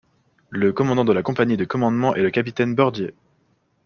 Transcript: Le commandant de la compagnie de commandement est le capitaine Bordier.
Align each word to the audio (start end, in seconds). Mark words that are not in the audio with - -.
Le 0.49 0.73
commandant 0.73 1.05
de 1.05 1.13
la 1.13 1.21
compagnie 1.21 1.57
de 1.57 1.63
commandement 1.65 2.15
est 2.15 2.23
le 2.23 2.31
capitaine 2.31 2.73
Bordier. 2.73 3.13